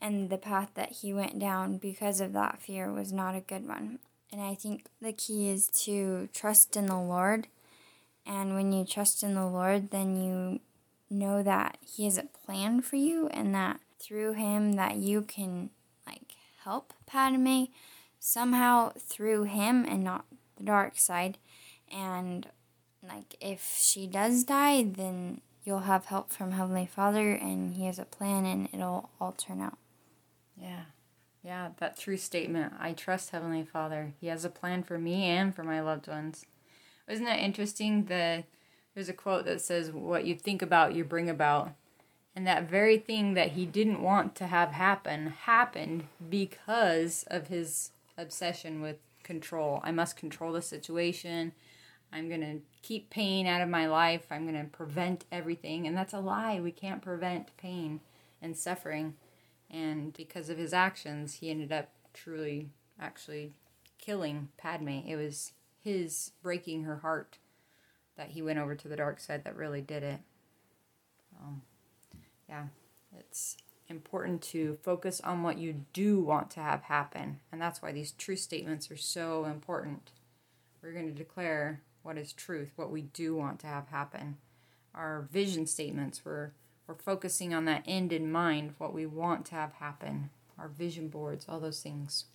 [0.00, 3.66] and the path that he went down because of that fear was not a good
[3.66, 3.98] one.
[4.32, 7.46] And I think the key is to trust in the Lord.
[8.26, 10.60] And when you trust in the Lord, then you
[11.10, 15.70] know that He has a plan for you and that through Him that you can
[16.06, 16.34] like
[16.64, 17.64] help Padme
[18.18, 20.24] somehow through Him and not
[20.56, 21.38] the dark side.
[21.92, 22.48] And
[23.06, 27.98] like if she does die, then you'll have help from Heavenly Father and He has
[27.98, 29.78] a plan and it'll all turn out.
[30.56, 30.84] Yeah.
[31.42, 32.72] Yeah, that true statement.
[32.78, 34.14] I trust Heavenly Father.
[34.18, 36.46] He has a plan for me and for my loved ones.
[37.06, 38.06] Isn't that interesting?
[38.06, 38.44] The
[38.94, 41.72] there's a quote that says, "What you think about, you bring about."
[42.34, 47.90] And that very thing that he didn't want to have happen happened because of his
[48.16, 49.80] obsession with control.
[49.82, 51.52] I must control the situation.
[52.12, 54.26] I'm going to keep pain out of my life.
[54.30, 55.86] I'm going to prevent everything.
[55.86, 56.60] And that's a lie.
[56.60, 58.00] We can't prevent pain
[58.42, 59.14] and suffering.
[59.70, 62.68] And because of his actions, he ended up truly
[63.00, 63.54] actually
[63.98, 65.00] killing Padme.
[65.06, 67.38] It was his breaking her heart
[68.18, 70.20] that he went over to the dark side that really did it.
[71.40, 71.62] Um,
[72.46, 72.64] yeah,
[73.18, 73.56] it's
[73.88, 77.40] important to focus on what you do want to have happen.
[77.50, 80.10] And that's why these truth statements are so important.
[80.82, 84.36] We're going to declare what is truth, what we do want to have happen.
[84.94, 86.52] Our vision statements, we're,
[86.86, 90.30] we're focusing on that end in mind, what we want to have happen.
[90.56, 92.26] Our vision boards, all those things.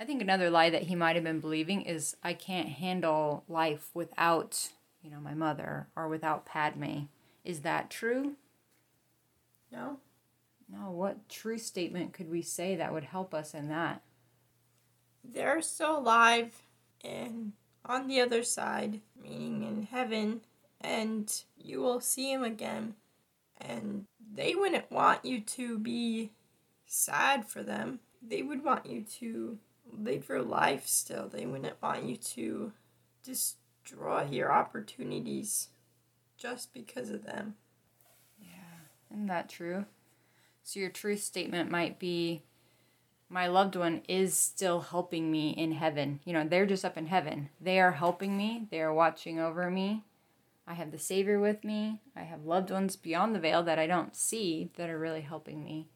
[0.00, 3.90] I think another lie that he might have been believing is I can't handle life
[3.92, 4.70] without,
[5.02, 7.02] you know, my mother or without Padme.
[7.44, 8.36] Is that true?
[9.70, 9.98] No.
[10.72, 14.00] No, what true statement could we say that would help us in that?
[15.22, 16.62] They're still alive
[17.04, 17.52] and
[17.84, 20.42] on the other side, meaning in heaven,
[20.80, 22.94] and you will see him again.
[23.60, 26.32] And they wouldn't want you to be
[26.86, 28.00] sad for them.
[28.20, 29.58] They would want you to
[29.90, 31.28] live your life still.
[31.28, 32.72] They wouldn't want you to
[33.22, 35.68] destroy your opportunities
[36.36, 37.54] just because of them.
[38.40, 39.86] Yeah, isn't that true?
[40.62, 42.42] So your truth statement might be
[43.32, 46.20] my loved one is still helping me in heaven.
[46.26, 47.48] You know, they're just up in heaven.
[47.58, 50.04] They are helping me, they are watching over me.
[50.66, 52.00] I have the Savior with me.
[52.14, 55.64] I have loved ones beyond the veil that I don't see that are really helping
[55.64, 55.88] me.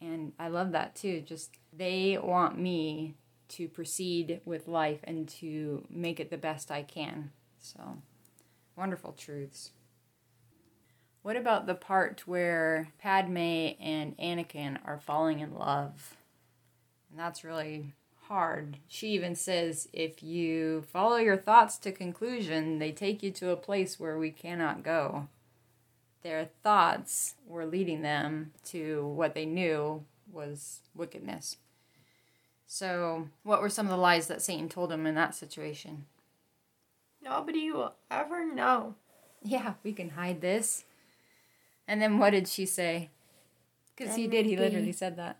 [0.00, 1.20] And I love that too.
[1.20, 3.16] Just they want me
[3.48, 7.32] to proceed with life and to make it the best I can.
[7.58, 7.98] So,
[8.76, 9.72] wonderful truths.
[11.22, 13.36] What about the part where Padme
[13.80, 16.16] and Anakin are falling in love?
[17.10, 17.94] And that's really
[18.28, 18.78] hard.
[18.86, 23.56] She even says if you follow your thoughts to conclusion, they take you to a
[23.56, 25.28] place where we cannot go.
[26.22, 31.56] Their thoughts were leading them to what they knew was wickedness.
[32.66, 36.04] So, what were some of the lies that Satan told him in that situation?
[37.20, 38.94] Nobody will ever know.
[39.42, 40.84] Yeah, we can hide this.
[41.88, 43.10] And then what did she say?
[43.96, 45.38] Because he did, he literally said that.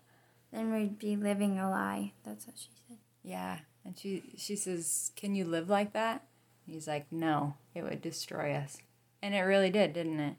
[0.51, 2.13] Then we'd be living a lie.
[2.23, 2.97] That's what she said.
[3.23, 3.59] Yeah.
[3.85, 6.23] And she she says, "Can you live like that?"
[6.67, 8.77] He's like, "No, it would destroy us."
[9.21, 10.35] And it really did, didn't it?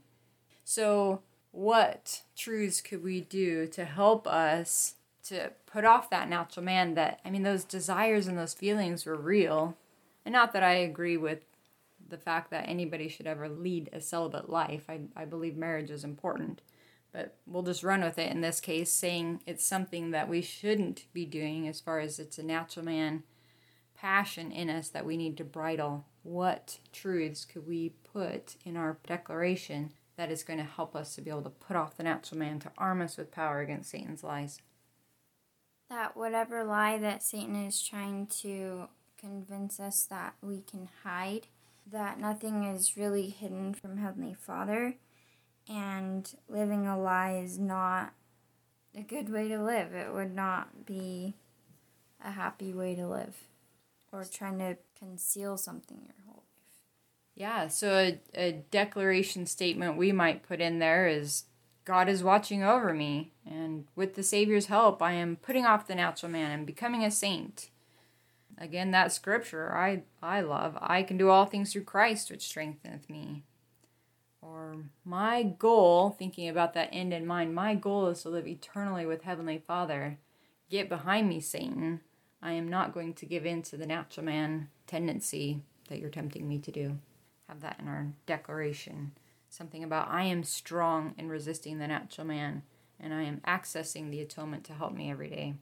[0.65, 6.95] So, what truths could we do to help us to put off that natural man
[6.95, 9.77] that I mean those desires and those feelings were real.
[10.25, 11.41] And not that I agree with
[12.09, 14.85] the fact that anybody should ever lead a celibate life.
[14.89, 16.61] I I believe marriage is important
[17.13, 21.05] but we'll just run with it in this case, saying it's something that we shouldn't
[21.13, 23.23] be doing as far as it's a natural man
[23.95, 26.07] passion in us that we need to bridle.
[26.23, 31.21] What truths could we put in our declaration that is going to help us to
[31.21, 34.25] be able to put off the natural man to arm us with power against Satan's
[34.25, 34.61] lies?
[35.91, 38.89] That whatever lie that Satan is trying to
[39.21, 41.49] convince us that we can hide,
[41.87, 44.97] that nothing is really hidden from Heavenly Father
[45.69, 48.13] and living a lie is not
[48.97, 49.95] a good way to live.
[49.95, 51.35] It would not be
[52.25, 53.37] a happy way to live
[54.13, 56.81] or trying to conceal something your whole life.
[57.35, 61.45] Yeah, so a, a declaration statement we might put in there is
[61.85, 65.97] God is watching over me, and with the Savior's help, I am putting off the
[65.97, 67.71] natural man and becoming a saint.
[68.57, 70.79] Again, that scripture I, I love.
[70.81, 73.43] I can do all things through Christ, which strengtheneth me.
[74.43, 79.07] Or my goal, thinking about that end in mind, my goal is to live eternally
[79.07, 80.19] with Heavenly Father.
[80.69, 82.01] Get behind me, Satan.
[82.43, 86.49] I am not going to give in to the natural man tendency that you're tempting
[86.49, 86.99] me to do.
[87.49, 89.13] Have that in our declaration.
[89.49, 92.63] Something about I am strong in resisting the natural man,
[92.99, 95.55] and I am accessing the atonement to help me every day.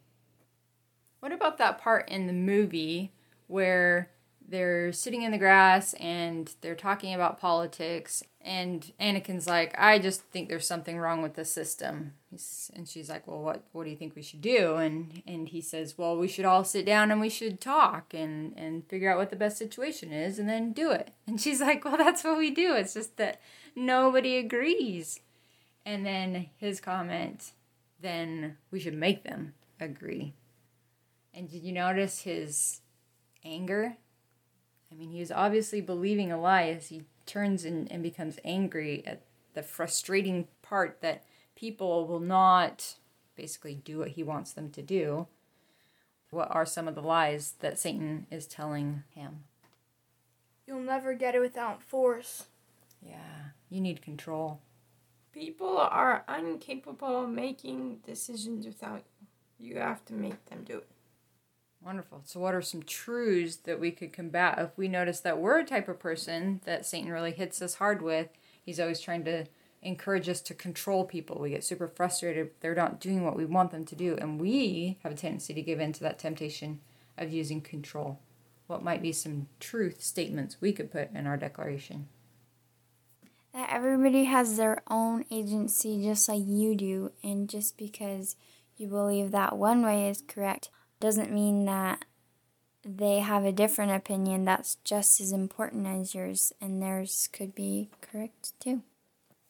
[1.18, 3.12] What about that part in the movie
[3.47, 4.11] where
[4.49, 10.22] they're sitting in the grass and they're talking about politics and Anakin's like, I just
[10.22, 12.14] think there's something wrong with the system.
[12.30, 14.76] He's, and she's like, Well, what what do you think we should do?
[14.76, 18.55] And and he says, Well, we should all sit down and we should talk and
[18.57, 21.12] and figure out what the best situation is and then do it.
[21.26, 22.74] And she's like, Well, that's what we do.
[22.74, 23.41] It's just that
[23.76, 25.20] nobody agrees.
[25.84, 27.53] And then his comment,
[28.01, 30.34] then we should make them agree.
[31.34, 32.80] And did you notice his
[33.45, 33.97] anger?
[34.91, 39.05] I mean, he was obviously believing a lie as he turns and, and becomes angry
[39.07, 39.22] at
[39.55, 41.24] the frustrating part that
[41.55, 42.97] people will not
[43.37, 45.26] basically do what he wants them to do.
[46.31, 49.45] What are some of the lies that Satan is telling him?
[50.66, 52.47] You'll never get it without force.
[53.03, 54.61] Yeah, you need control.
[55.33, 59.03] People are incapable of making decisions without
[59.59, 59.68] you.
[59.68, 60.89] You have to make them do it.
[61.83, 62.20] Wonderful.
[62.24, 65.64] So, what are some truths that we could combat if we notice that we're a
[65.64, 68.28] type of person that Satan really hits us hard with?
[68.62, 69.47] He's always trying to
[69.83, 71.41] encourage us to control people.
[71.41, 74.99] We get super frustrated they're not doing what we want them to do, and we
[75.03, 76.81] have a tendency to give in to that temptation
[77.16, 78.20] of using control.
[78.66, 82.09] What might be some truth statements we could put in our declaration?
[83.55, 88.37] That everybody has their own agency just like you do, and just because
[88.76, 90.68] you believe that one way is correct
[91.01, 92.05] doesn't mean that
[92.85, 97.91] they have a different opinion that's just as important as yours, and theirs could be
[98.01, 98.83] correct too.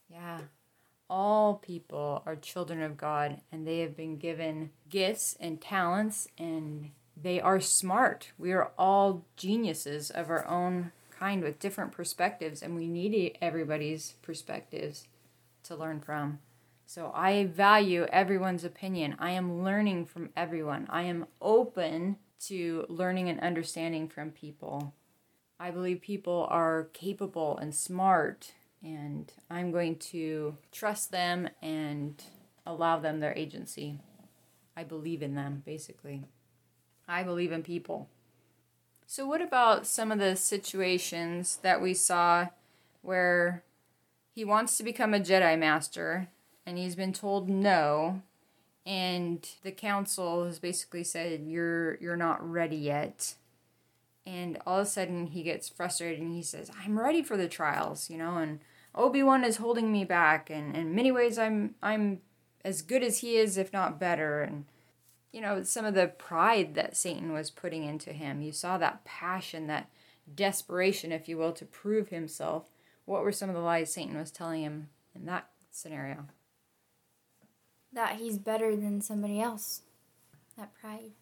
[0.09, 0.41] Yeah.
[1.09, 6.91] All people are children of God, and they have been given gifts and talents, and
[7.21, 8.33] they are smart.
[8.39, 14.15] We are all geniuses of our own kind with different perspectives, and we need everybody's
[14.23, 15.07] perspectives
[15.65, 16.39] to learn from.
[16.91, 19.15] So I value everyone's opinion.
[19.21, 20.89] I am learning from everyone.
[20.91, 22.17] I am open
[22.47, 24.93] to learning and understanding from people.
[25.61, 32.21] I believe people are capable and smart, and I'm going to trust them and
[32.67, 34.01] allow them their agency.
[34.77, 36.25] I believe in them, basically.
[37.07, 38.09] I believe in people.
[39.07, 42.49] So, what about some of the situations that we saw
[43.01, 43.63] where
[44.35, 46.31] he wants to become a Jedi Master
[46.71, 48.23] and he's been told no
[48.87, 53.35] and the council has basically said you're you're not ready yet.
[54.25, 57.49] And all of a sudden he gets frustrated and he says i'm ready for the
[57.49, 58.61] trials you know and
[58.95, 62.21] obi-wan is holding me back and in many ways i'm i'm
[62.65, 64.67] as good as he is if not better and
[65.33, 68.43] you know some of the pride that satan was putting into him.
[68.43, 69.91] You saw that passion that
[70.33, 72.71] desperation if you will to prove himself.
[73.07, 76.27] What were some of the lies satan was telling him in that scenario
[77.93, 79.83] that he's better than somebody else.
[80.57, 81.13] That pride.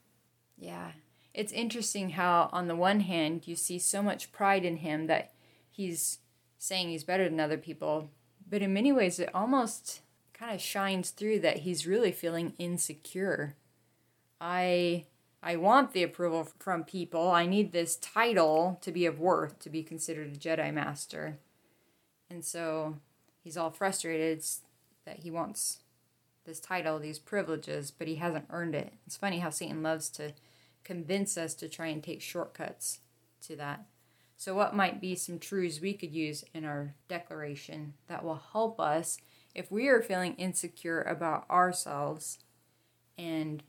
[0.56, 0.92] Yeah.
[1.34, 5.32] It's interesting how, on the one hand, you see so much pride in him that
[5.70, 6.18] he's
[6.58, 8.10] saying he's better than other people,
[8.48, 10.00] but in many ways, it almost
[10.32, 13.54] kind of shines through that he's really feeling insecure.
[14.40, 15.06] I
[15.42, 17.30] I want the approval from people.
[17.30, 21.38] I need this title to be of worth to be considered a Jedi master.
[22.28, 22.96] And so
[23.42, 24.44] he's all frustrated
[25.04, 25.78] that he wants
[26.48, 28.94] this title, these privileges, but he hasn't earned it.
[29.06, 30.32] It's funny how Satan loves to
[30.82, 33.00] convince us to try and take shortcuts
[33.42, 33.84] to that.
[34.36, 38.80] So, what might be some truths we could use in our declaration that will help
[38.80, 39.18] us
[39.54, 42.38] if we are feeling insecure about ourselves
[43.18, 43.62] and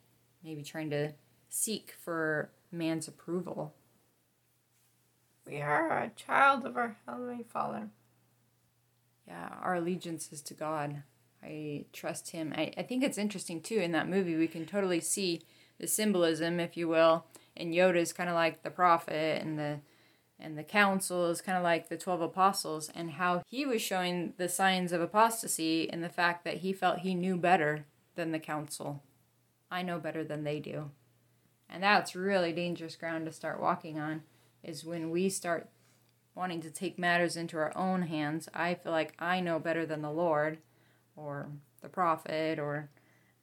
[0.43, 1.13] maybe trying to
[1.49, 3.73] seek for man's approval?
[5.45, 7.89] We are a child of our Heavenly Father.
[9.27, 11.03] Yeah, our allegiance is to God.
[11.43, 12.53] I trust him.
[12.55, 15.41] I, I think it's interesting too in that movie we can totally see
[15.79, 17.25] the symbolism, if you will,
[17.55, 19.79] and Yoda is kind of like the prophet and the
[20.41, 24.33] and the council is kind of like the 12 apostles and how he was showing
[24.37, 27.85] the signs of apostasy and the fact that he felt he knew better
[28.15, 29.03] than the council.
[29.69, 30.91] I know better than they do.
[31.69, 34.23] And that's really dangerous ground to start walking on
[34.63, 35.69] is when we start
[36.35, 38.47] wanting to take matters into our own hands.
[38.53, 40.59] I feel like I know better than the Lord
[41.19, 41.49] or
[41.81, 42.89] the prophet or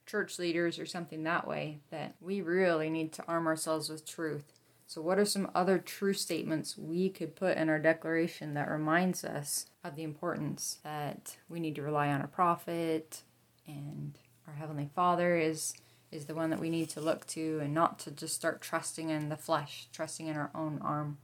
[0.05, 4.53] church leaders or something that way that we really need to arm ourselves with truth
[4.87, 9.23] So, what are some other true statements we could put in our declaration that reminds
[9.23, 13.23] us of the importance that we need to rely on a prophet
[13.67, 14.17] and
[14.47, 15.73] our heavenly Father is
[16.09, 19.09] is the one that we need to look to and not to just start trusting
[19.09, 21.17] in the flesh, trusting in our own arm.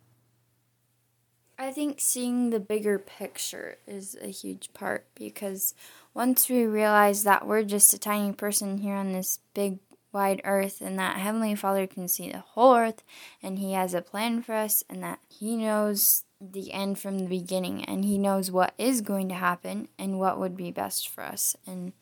[1.57, 5.75] I think seeing the bigger picture is a huge part because
[6.13, 9.79] once we realize that we're just a tiny person here on this big
[10.11, 13.03] wide earth and that Heavenly Father can see the whole earth
[13.41, 17.27] and He has a plan for us and that He knows the end from the
[17.27, 21.23] beginning and He knows what is going to happen and what would be best for
[21.23, 21.55] us.
[21.65, 21.93] And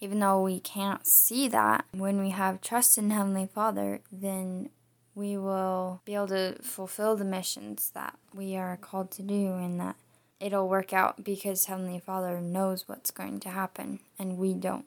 [0.00, 4.70] even though we can't see that, when we have trust in Heavenly Father, then
[5.14, 9.78] we will be able to fulfill the missions that we are called to do and
[9.80, 9.96] that
[10.40, 14.86] it'll work out because Heavenly Father knows what's going to happen and we don't.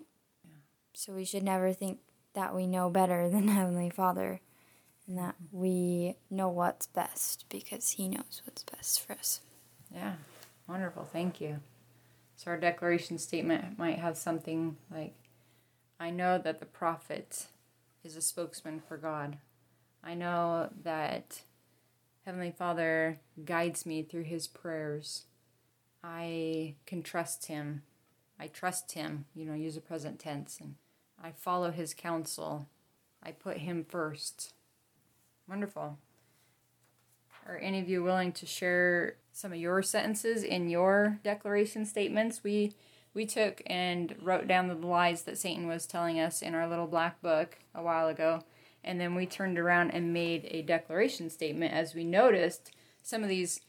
[0.94, 2.00] So we should never think
[2.34, 4.42] that we know better than Heavenly Father
[5.08, 9.42] and that we know what's best because He knows what's best for us.
[9.94, 10.14] Yeah,
[10.68, 11.08] wonderful.
[11.12, 11.62] Thank you.
[12.36, 15.16] So, our declaration statement might have something like
[16.00, 17.48] I know that the prophet
[18.04, 19.38] is a spokesman for God.
[20.04, 21.42] I know that
[22.26, 25.26] Heavenly Father guides me through his prayers.
[26.04, 27.84] I can trust him.
[28.40, 30.76] I trust him, you know, use a present tense, and
[31.22, 32.68] I follow his counsel.
[33.24, 34.54] I put him first.
[35.50, 35.98] Wonderful.
[37.48, 42.44] Are any of you willing to share some of your sentences in your declaration statements?
[42.44, 42.74] We
[43.14, 46.86] we took and wrote down the lies that Satan was telling us in our little
[46.86, 48.44] black book a while ago,
[48.88, 52.72] and then we turned around and made a declaration statement as we noticed
[53.04, 53.60] some of these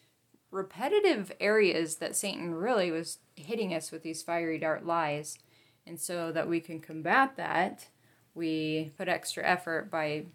[0.52, 5.36] repetitive areas that Satan really was hitting us with these fiery dart lies.
[5.84, 7.88] And so that we can combat that,
[8.34, 10.26] we put extra effort by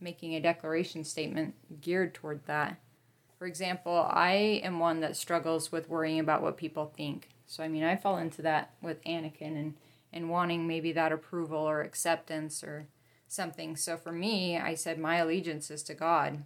[0.00, 2.78] making a declaration statement geared toward that.
[3.38, 7.30] For example, I am one that struggles with worrying about what people think.
[7.46, 9.74] So, I mean, I fall into that with Anakin and,
[10.12, 12.86] and wanting maybe that approval or acceptance or
[13.30, 13.76] something.
[13.76, 16.44] So, for me, I said my allegiance is to God.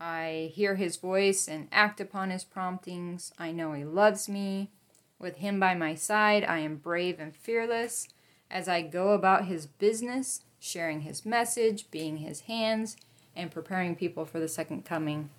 [0.00, 3.32] I hear his voice and act upon his promptings.
[3.38, 4.70] I know he loves me.
[5.18, 8.08] With him by my side, I am brave and fearless
[8.50, 12.96] as I go about his business, sharing his message, being his hands,
[13.36, 15.30] and preparing people for the second coming.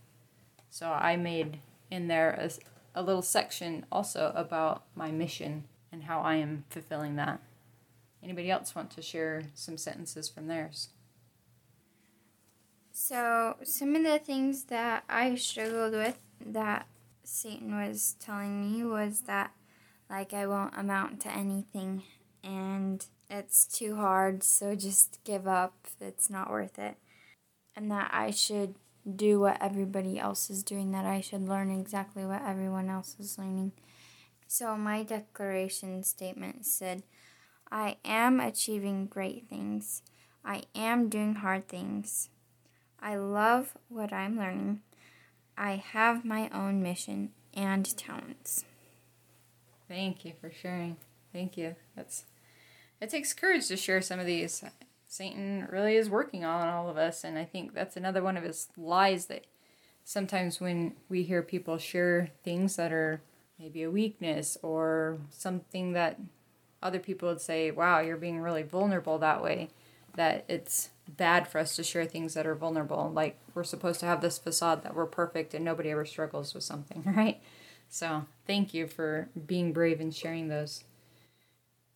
[0.70, 1.60] So I made
[1.92, 2.50] in there a,
[2.96, 7.42] a little section also about my mission and how I am fulfilling that.
[8.24, 10.90] Anybody else want to share some sentences from theirs?
[12.92, 16.88] So, some of the things that I struggled with that
[17.24, 19.52] Satan was telling me was that,
[20.10, 22.04] like, I won't amount to anything
[22.44, 25.74] and it's too hard, so just give up.
[26.00, 26.98] It's not worth it.
[27.76, 28.76] And that I should
[29.16, 33.38] do what everybody else is doing, that I should learn exactly what everyone else is
[33.38, 33.72] learning.
[34.48, 37.04] So, my declaration statement said,
[37.74, 40.04] I am achieving great things.
[40.46, 42.30] I am doing hard things.
[43.00, 44.82] I love what I'm learning.
[45.58, 48.64] I have my own mission and talents.
[49.88, 50.98] Thank you for sharing.
[51.34, 51.76] Thank you.
[51.96, 52.26] That's
[53.02, 54.64] it takes courage to share some of these.
[55.08, 58.44] Satan really is working on all of us, and I think that's another one of
[58.44, 59.48] his lies that
[60.04, 63.24] sometimes when we hear people share things that are
[63.58, 66.20] maybe a weakness or something that
[66.84, 69.70] other people would say, "Wow, you're being really vulnerable that way,"
[70.16, 73.12] that it's bad for us to share things that are vulnerable.
[73.12, 76.64] Like we're supposed to have this facade that we're perfect and nobody ever struggles with
[76.64, 77.42] something, right?
[77.90, 80.84] So thank you for being brave and sharing those.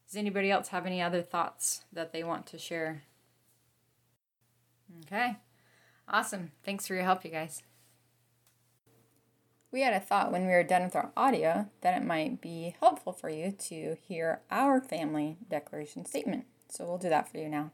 [0.07, 3.03] Does anybody else have any other thoughts that they want to share?
[5.05, 5.37] Okay.
[6.07, 6.51] Awesome.
[6.63, 7.63] Thanks for your help, you guys.
[9.77, 12.75] We had a thought when we were done with our audio that it might be
[12.79, 16.45] helpful for you to hear our family declaration statement.
[16.67, 17.69] So we'll do that for you now.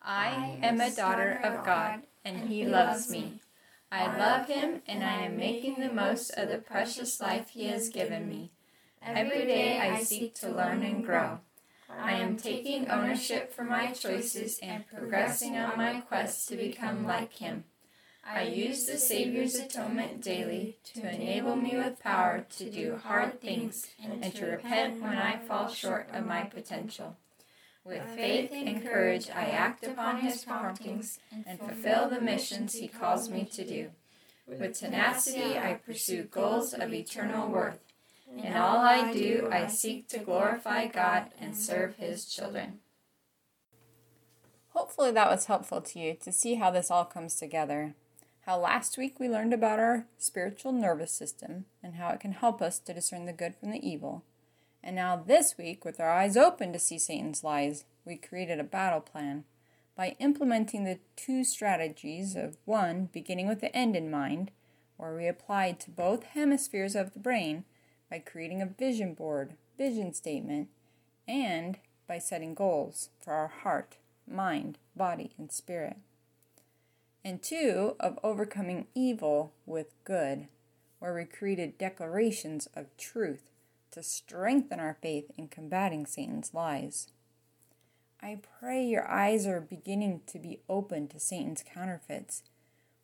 [0.00, 3.42] I am a daughter of God, and He loves me.
[3.90, 7.90] I love Him, and I am making the most of the precious life He has
[7.90, 8.50] given me.
[9.02, 11.40] Every day I seek to learn and grow.
[11.90, 17.34] I am taking ownership for my choices and progressing on my quest to become like
[17.34, 17.64] Him.
[18.24, 23.88] I use the Savior's atonement daily to enable me with power to do hard things
[24.02, 27.16] and to repent when I fall short of my potential.
[27.84, 33.28] With faith and courage, I act upon his promptings and fulfill the missions he calls
[33.28, 33.90] me to do.
[34.46, 37.80] With tenacity, I pursue goals of eternal worth.
[38.36, 42.78] In all I do, I seek to glorify God and serve his children.
[44.68, 47.94] Hopefully, that was helpful to you to see how this all comes together.
[48.44, 52.60] How last week we learned about our spiritual nervous system and how it can help
[52.60, 54.24] us to discern the good from the evil.
[54.82, 58.64] And now, this week, with our eyes open to see Satan's lies, we created a
[58.64, 59.44] battle plan
[59.96, 64.50] by implementing the two strategies of one, beginning with the end in mind,
[64.96, 67.64] where we applied to both hemispheres of the brain
[68.10, 70.68] by creating a vision board, vision statement,
[71.28, 71.78] and
[72.08, 75.96] by setting goals for our heart, mind, body, and spirit.
[77.24, 80.48] And two, of overcoming evil with good,
[80.98, 83.50] where we created declarations of truth
[83.92, 87.08] to strengthen our faith in combating Satan's lies.
[88.20, 92.42] I pray your eyes are beginning to be open to Satan's counterfeits.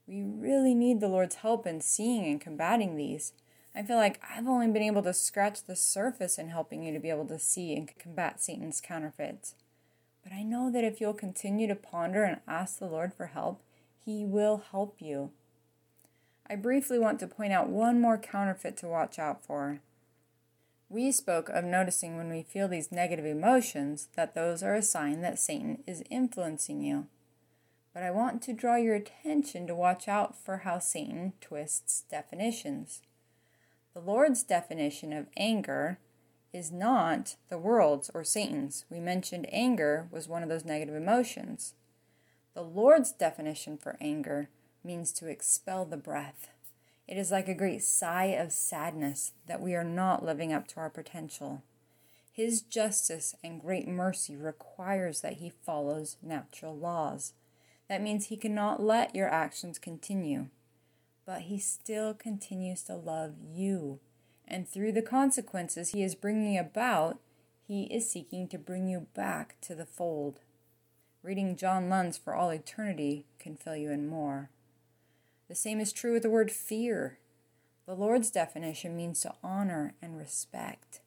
[0.07, 3.33] We really need the Lord's help in seeing and combating these.
[3.75, 6.99] I feel like I've only been able to scratch the surface in helping you to
[6.99, 9.55] be able to see and combat Satan's counterfeits.
[10.23, 13.61] But I know that if you'll continue to ponder and ask the Lord for help,
[14.09, 15.33] He will help you.
[16.49, 19.81] I briefly want to point out one more counterfeit to watch out for.
[20.89, 25.21] We spoke of noticing when we feel these negative emotions that those are a sign
[25.21, 27.09] that Satan is influencing you.
[27.93, 33.03] But I want to draw your attention to watch out for how Satan twists definitions.
[33.93, 35.99] The Lord's definition of anger
[36.51, 38.87] is not the world's or Satan's.
[38.89, 41.75] We mentioned anger was one of those negative emotions.
[42.59, 44.49] The Lord's definition for anger
[44.83, 46.49] means to expel the breath.
[47.07, 50.81] It is like a great sigh of sadness that we are not living up to
[50.81, 51.63] our potential.
[52.33, 57.33] His justice and great mercy requires that he follows natural laws.
[57.89, 60.49] That means he cannot let your actions continue.
[61.25, 64.01] But he still continues to love you.
[64.49, 67.21] And through the consequences he is bringing about,
[67.69, 70.41] he is seeking to bring you back to the fold.
[71.29, 74.49] Reading John Lund's For All Eternity can fill you in more.
[75.47, 77.19] The same is true with the word fear.
[77.85, 81.03] The Lord's definition means to honor and respect.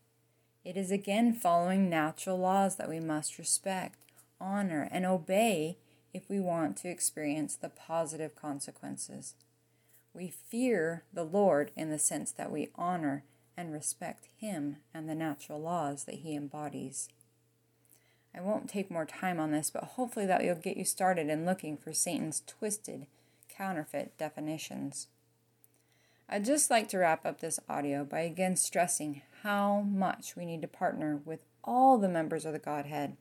[0.63, 3.97] It is again following natural laws that we must respect,
[4.39, 5.79] honor, and obey
[6.13, 9.33] if we want to experience the positive consequences.
[10.13, 13.23] We fear the Lord in the sense that we honor
[13.57, 17.09] and respect Him and the natural laws that He embodies.
[18.35, 21.45] I won't take more time on this, but hopefully that will get you started in
[21.45, 23.07] looking for Satan's twisted
[23.49, 25.07] counterfeit definitions.
[26.29, 30.61] I'd just like to wrap up this audio by again stressing how much we need
[30.61, 33.17] to partner with all the members of the Godhead.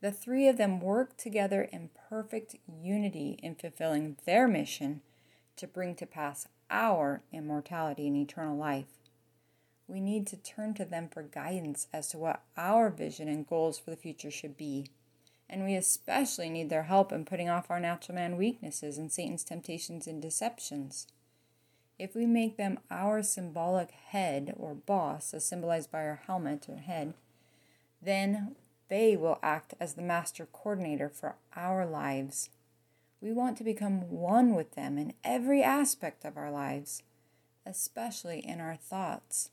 [0.00, 5.00] The three of them work together in perfect unity in fulfilling their mission
[5.56, 8.86] to bring to pass our immortality and eternal life.
[9.88, 13.78] We need to turn to them for guidance as to what our vision and goals
[13.78, 14.90] for the future should be
[15.48, 19.44] and we especially need their help in putting off our natural man weaknesses and Satan's
[19.44, 21.06] temptations and deceptions.
[21.98, 26.76] If we make them our symbolic head or boss, as symbolized by our helmet or
[26.76, 27.14] head,
[28.02, 28.56] then
[28.88, 32.50] they will act as the master coordinator for our lives.
[33.20, 37.02] We want to become one with them in every aspect of our lives,
[37.64, 39.50] especially in our thoughts,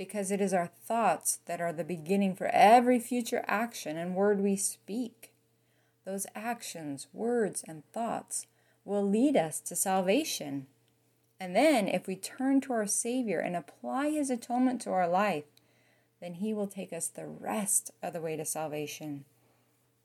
[0.00, 4.40] because it is our thoughts that are the beginning for every future action and word
[4.40, 5.30] we speak
[6.06, 8.46] those actions, words, and thoughts
[8.82, 10.66] will lead us to salvation.
[11.38, 15.44] And then, if we turn to our Savior and apply His atonement to our life,
[16.18, 19.26] then He will take us the rest of the way to salvation.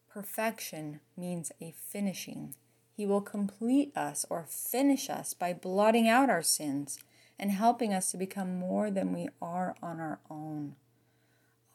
[0.09, 2.53] Perfection means a finishing.
[2.97, 6.99] He will complete us or finish us by blotting out our sins
[7.37, 10.75] and helping us to become more than we are on our own.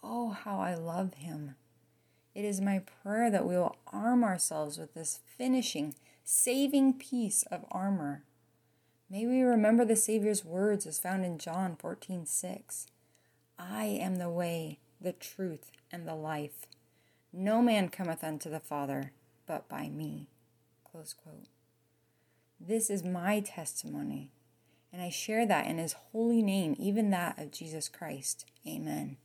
[0.02, 1.54] Oh, how I love Him.
[2.34, 5.94] It is my prayer that we will arm ourselves with this finishing,
[6.24, 8.22] saving piece of armor.
[9.10, 12.86] May we remember the Savior's words as found in John 14 6.
[13.58, 16.66] I am the way, the truth, and the life.
[17.32, 19.12] No man cometh unto the Father
[19.46, 20.28] but by me.
[22.60, 24.30] This is my testimony,
[24.92, 28.46] and I share that in his holy name, even that of Jesus Christ.
[28.66, 29.16] Amen.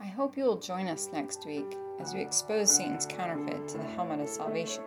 [0.00, 3.84] I hope you will join us next week as we expose Satan's counterfeit to the
[3.84, 4.82] helmet of salvation.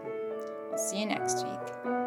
[0.71, 2.00] I'll see you next week.